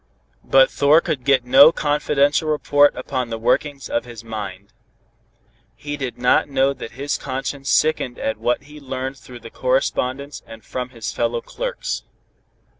[0.45, 4.73] But Thor could get no confidential report upon the workings of his mind.
[5.75, 10.41] He did not know that his conscience sickened at what he learned through the correspondence
[10.47, 12.01] and from his fellow clerks.